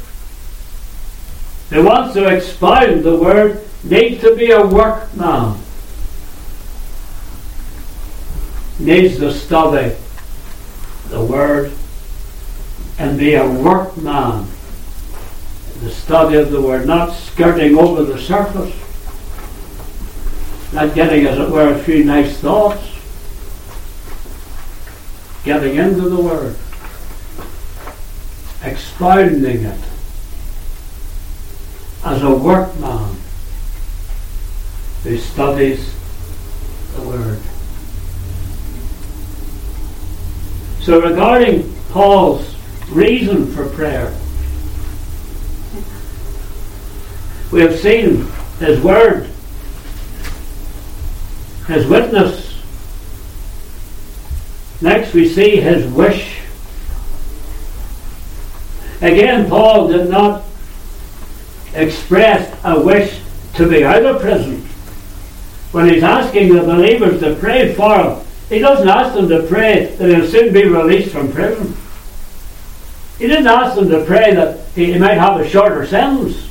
[1.70, 5.61] who wants to expound the word needs to be a workman.
[8.78, 9.95] Needs to study
[11.09, 11.72] the word
[12.99, 14.47] and be a workman.
[15.80, 18.74] The study of the word, not skirting over the surface,
[20.73, 22.83] not getting, as it were, a few nice thoughts,
[25.45, 26.57] getting into the word.
[28.62, 29.81] Expounding it.
[32.05, 33.16] As a workman
[35.03, 35.95] who studies
[36.95, 37.41] the Word.
[40.81, 42.55] So, regarding Paul's
[42.91, 44.16] reason for prayer,
[47.51, 48.27] we have seen
[48.59, 49.29] his Word,
[51.66, 52.62] his witness.
[54.80, 56.42] Next, we see his wish
[59.02, 60.44] Again, Paul did not
[61.74, 63.20] express a wish
[63.54, 64.60] to be out of prison.
[65.72, 69.86] When he's asking the believers to pray for him, he doesn't ask them to pray
[69.86, 71.76] that he'll soon be released from prison.
[73.18, 76.48] He didn't ask them to pray that he might have a shorter sentence.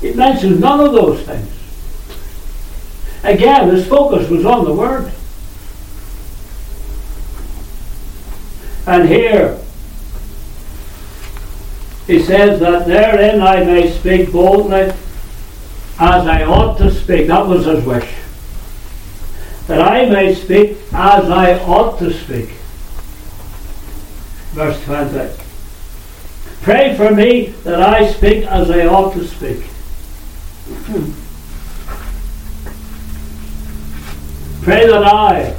[0.00, 1.50] He mentions none of those things.
[3.24, 5.10] Again, his focus was on the Word.
[8.86, 9.58] And here,
[12.06, 14.92] he says that therein I may speak boldly
[15.98, 17.28] as I ought to speak.
[17.28, 18.14] That was his wish.
[19.68, 22.50] That I may speak as I ought to speak.
[24.52, 25.30] Verse 20.
[26.60, 29.62] Pray for me that I speak as I ought to speak.
[30.86, 31.23] Hmm.
[34.64, 35.54] Pray that I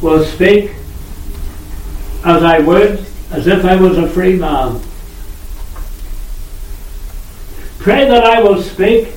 [0.00, 0.70] will speak
[2.24, 4.80] as I would as if I was a free man.
[7.80, 9.08] Pray that I will speak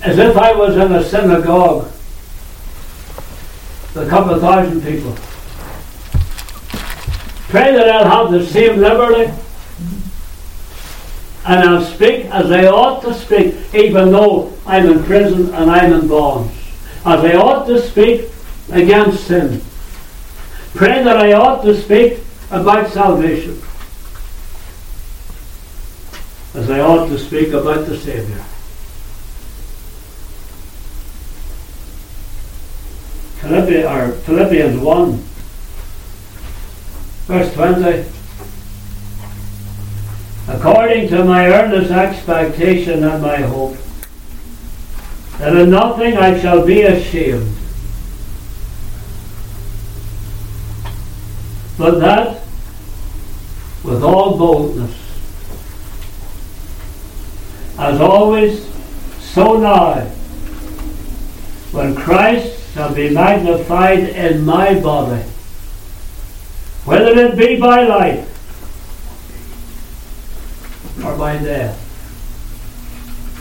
[0.00, 1.84] as if I was in a synagogue
[3.92, 5.12] with a couple of thousand people.
[7.50, 9.30] Pray that I'll have the same liberty
[11.46, 15.92] and I'll speak as I ought to speak, even though I'm in prison and I'm
[15.92, 16.52] in bonds.
[17.04, 18.30] As I ought to speak
[18.70, 19.60] against sin.
[20.74, 22.20] Pray that I ought to speak
[22.50, 23.60] about salvation
[26.54, 28.38] as I ought to speak about the Saviour.
[33.40, 35.12] Philippians, or Philippians 1,
[37.26, 38.13] verse 20.
[40.46, 43.78] According to my earnest expectation and my hope,
[45.38, 47.56] that in nothing I shall be ashamed,
[51.78, 52.42] but that
[53.82, 54.94] with all boldness,
[57.78, 58.70] as always,
[59.20, 60.02] so now,
[61.72, 65.22] when Christ shall be magnified in my body,
[66.84, 68.33] whether it be by life
[71.02, 71.80] or by death.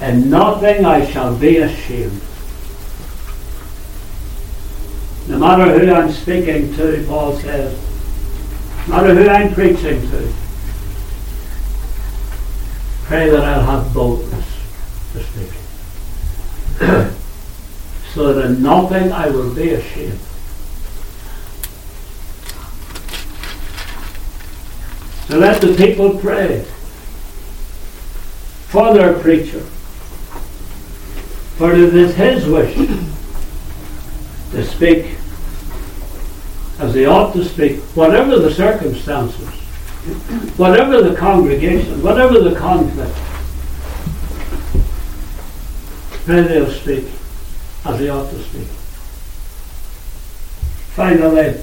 [0.01, 2.21] And nothing I shall be ashamed.
[5.27, 7.79] No matter who I'm speaking to, Paul says,
[8.87, 10.33] no matter who I'm preaching to,
[13.03, 14.45] pray that I'll have boldness
[15.13, 15.51] to speak.
[18.13, 20.19] so that in nothing I will be ashamed.
[25.27, 26.65] So let the people pray
[28.73, 29.59] for their preacher.
[31.59, 32.75] For it is his wish
[34.49, 35.15] to speak
[36.79, 39.47] as they ought to speak, whatever the circumstances,
[40.57, 43.15] whatever the congregation, whatever the conflict.
[46.25, 47.05] Pray they'll speak
[47.85, 48.67] as they ought to speak.
[50.95, 51.61] Finally,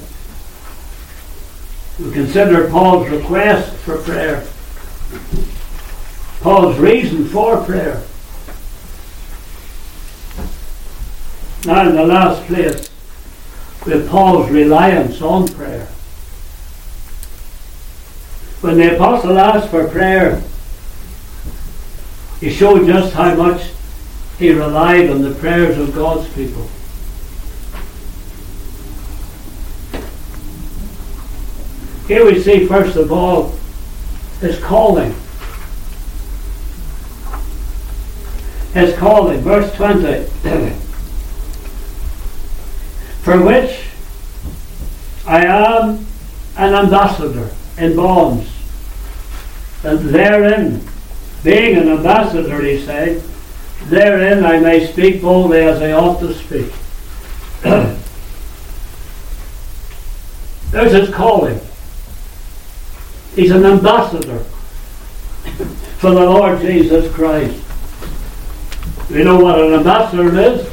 [1.98, 4.46] we consider Paul's request for prayer.
[6.40, 8.02] Paul's reason for prayer.
[11.66, 12.90] Now, in the last place,
[13.86, 15.86] with Paul's reliance on prayer.
[18.60, 20.42] When the apostle asked for prayer,
[22.40, 23.70] he showed just how much
[24.38, 26.68] he relied on the prayers of God's people.
[32.06, 33.54] Here we see, first of all,
[34.40, 35.14] his calling.
[38.72, 39.40] His calling.
[39.40, 40.24] Verse 20.
[43.22, 43.86] For which
[45.26, 46.06] I am
[46.56, 48.50] an ambassador in bonds.
[49.82, 50.86] And therein,
[51.42, 53.22] being an ambassador, he said,
[53.84, 56.72] therein I may speak boldly as I ought to speak.
[60.70, 61.60] There's his calling.
[63.34, 64.38] He's an ambassador
[65.98, 67.69] for the Lord Jesus Christ.
[69.10, 70.70] You know what an ambassador is?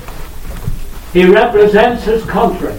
[1.12, 2.74] He represents his country.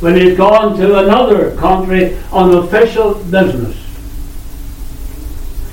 [0.00, 3.76] When he's gone to another country on official business.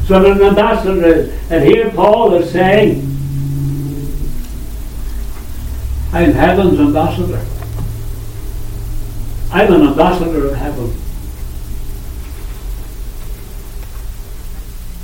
[0.08, 1.52] So an ambassador is.
[1.52, 3.02] And here Paul is saying,
[6.14, 7.46] I'm heaven's ambassador.
[9.52, 10.94] I'm an ambassador of heaven.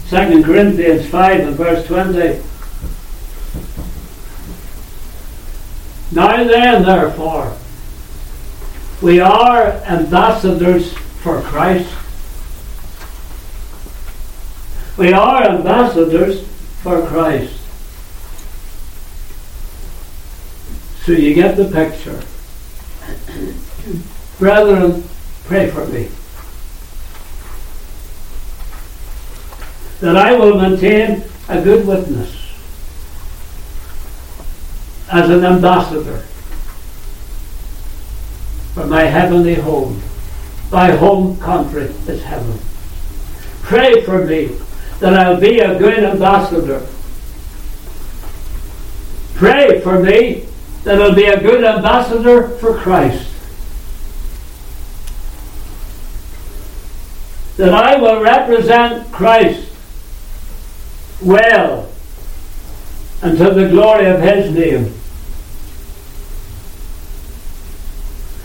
[0.10, 2.51] 2 Corinthians 5 and verse 20
[6.12, 7.56] Now then, therefore,
[9.02, 11.90] we are ambassadors for Christ.
[14.98, 16.46] We are ambassadors
[16.84, 17.58] for Christ.
[21.06, 22.22] So you get the picture.
[24.38, 25.04] Brethren,
[25.46, 26.10] pray for me.
[30.02, 32.41] That I will maintain a good witness
[35.12, 36.24] as an ambassador
[38.74, 40.02] for my heavenly home.
[40.72, 42.58] My home country is heaven.
[43.62, 44.58] Pray for me
[45.00, 46.88] that I'll be a good ambassador.
[49.36, 50.48] Pray for me
[50.84, 53.28] that I'll be a good ambassador for Christ.
[57.58, 59.70] That I will represent Christ
[61.22, 61.90] well
[63.22, 65.01] and to the glory of His name.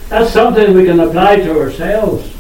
[0.08, 2.32] That's something we can apply to ourselves.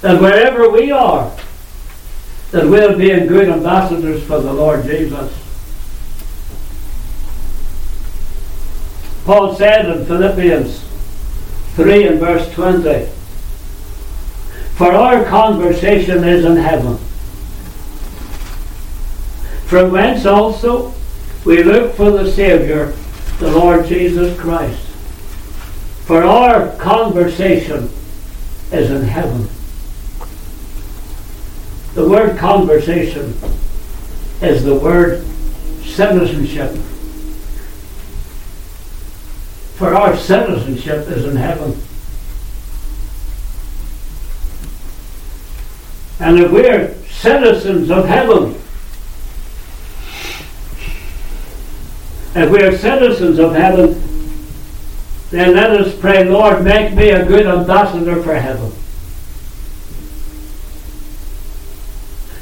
[0.00, 1.36] That wherever we are,
[2.52, 5.34] that we'll be good ambassadors for the Lord Jesus.
[9.26, 10.82] Paul said in Philippians
[11.74, 13.06] 3 and verse 20,
[14.76, 16.96] For our conversation is in heaven,
[19.66, 20.94] from whence also
[21.44, 22.94] we look for the Saviour
[23.38, 24.80] the Lord Jesus Christ.
[26.06, 27.90] For our conversation
[28.72, 29.48] is in heaven.
[31.94, 33.34] The word conversation
[34.40, 35.24] is the word
[35.82, 36.70] citizenship.
[39.76, 41.80] For our citizenship is in heaven.
[46.20, 48.60] And if we're citizens of heaven,
[52.44, 54.02] if we are citizens of heaven,
[55.30, 58.72] then let us pray, Lord, make me a good ambassador for heaven.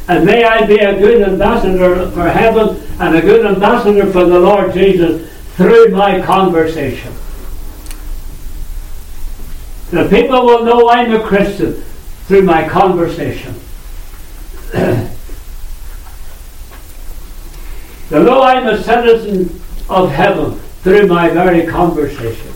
[0.09, 4.39] And may I be a good ambassador for heaven and a good ambassador for the
[4.39, 7.13] Lord Jesus through my conversation.
[9.91, 11.83] The people will know I'm a Christian
[12.27, 13.55] through my conversation.
[18.11, 22.53] They'll know I'm a citizen of heaven through my very conversation.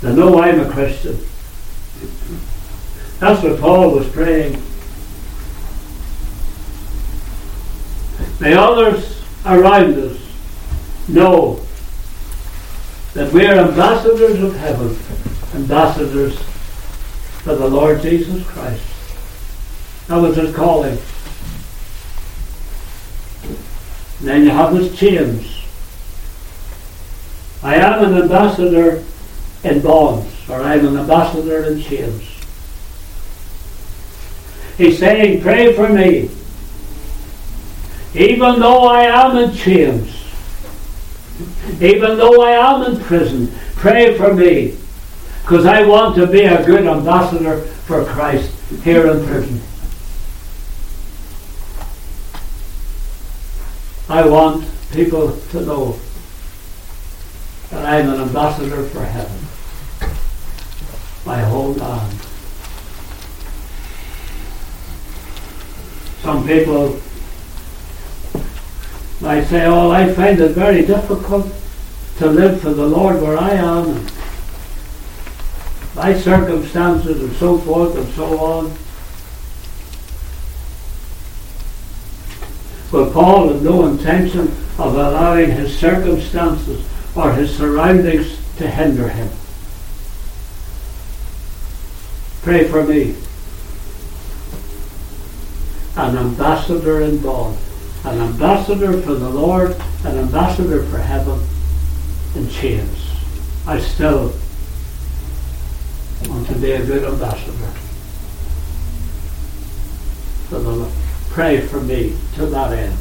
[0.00, 1.18] They know I'm a Christian.
[3.20, 4.62] That's what Paul was praying.
[8.40, 10.18] May others around us
[11.08, 11.60] know
[13.14, 14.96] that we are ambassadors of heaven,
[15.54, 16.38] ambassadors
[17.42, 18.84] for the Lord Jesus Christ.
[20.08, 20.98] That was his calling.
[23.42, 23.56] And
[24.20, 25.64] then you have his chains.
[27.62, 29.04] I am an ambassador
[29.62, 32.22] in bonds, or I'm an ambassador in chains.
[34.76, 36.30] He's saying, Pray for me
[38.14, 40.08] even though I am in chains,
[41.80, 44.76] even though I am in prison, pray for me,
[45.42, 48.54] because I want to be a good ambassador for Christ
[48.84, 49.60] here in prison.
[54.08, 55.98] I want people to know
[57.70, 59.38] that I'm an ambassador for heaven.
[61.24, 62.18] My whole land.
[66.20, 67.00] Some people
[69.22, 71.46] I say, oh, I find it very difficult
[72.18, 74.06] to live for the Lord where I am,
[75.94, 78.76] my circumstances and so forth and so on.
[82.94, 86.86] But Paul had no intention of allowing his circumstances
[87.16, 89.28] or his surroundings to hinder him.
[92.42, 93.16] Pray for me,
[95.96, 97.58] an ambassador in bond
[98.04, 99.74] an ambassador for the Lord,
[100.04, 101.40] an ambassador for heaven
[102.36, 103.10] in chains.
[103.66, 104.32] I still
[106.28, 107.72] want to be a good ambassador.
[110.48, 111.03] For the Lord.
[111.34, 112.96] Pray for me to that end.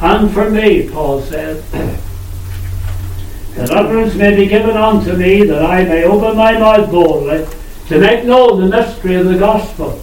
[0.00, 1.62] And for me, Paul said,
[3.56, 7.46] that utterance may be given unto me, that I may open my mouth boldly
[7.88, 10.00] to make known the mystery of the gospel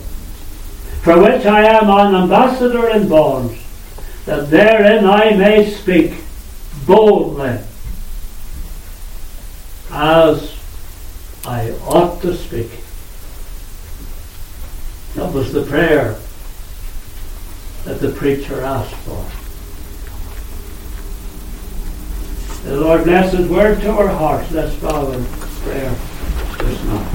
[1.06, 3.54] for which I am an ambassador in bonds,
[4.26, 6.16] that therein I may speak
[6.88, 7.60] boldly
[9.92, 10.58] as
[11.46, 12.72] I ought to speak.
[15.16, 16.20] That was the prayer
[17.86, 19.26] that the preacher asked for.
[22.68, 24.52] The Lord bless His word to our hearts.
[24.52, 25.96] Let's bow in prayer
[26.60, 27.06] just now.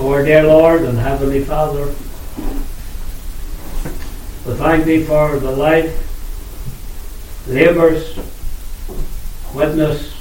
[0.00, 1.84] Our dear Lord and Heavenly Father,
[4.46, 5.92] we thank Thee for the life,
[7.46, 8.18] labours,
[9.54, 10.14] witness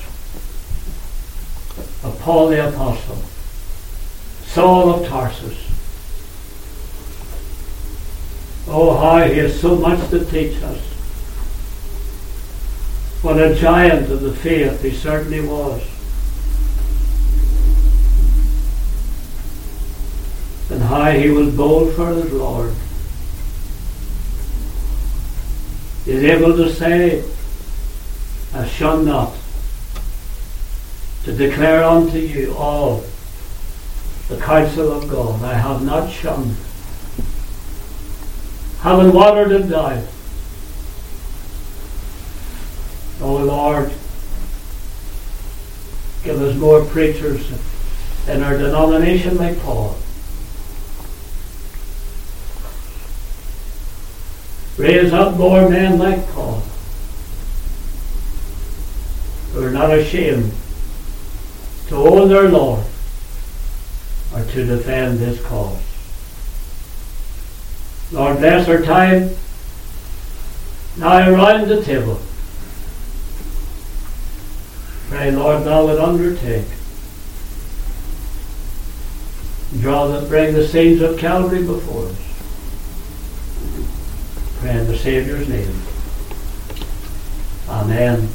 [2.04, 3.22] of Paul the Apostle,
[4.46, 5.58] Saul of Tarsus.
[8.68, 10.80] Oh, how he has so much to teach us.
[13.22, 15.84] What a giant of the faith he certainly was.
[20.70, 22.74] and how he was bold for his Lord.
[26.06, 27.24] He is able to say,
[28.54, 29.34] I shun not,
[31.26, 33.04] to declare unto you all
[34.30, 35.44] the counsel of God.
[35.44, 36.56] I have not shunned.
[38.80, 40.08] Having watered and died.
[43.22, 43.90] O Lord,
[46.24, 47.52] give us more preachers
[48.28, 49.98] in our denomination like Paul.
[54.78, 56.67] Raise up more men like Paul
[59.58, 60.52] who are not ashamed
[61.88, 62.86] to own their Lord
[64.32, 65.82] or to defend His cause.
[68.12, 69.32] Lord, bless our time
[70.98, 72.22] now around the table.
[75.10, 76.66] Pray, Lord, thou would undertake
[79.80, 82.16] Draw the, bring the scenes of Calvary before us.
[84.60, 85.82] Pray in the Savior's name.
[87.68, 88.30] Amen.